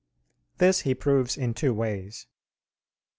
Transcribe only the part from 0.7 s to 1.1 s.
he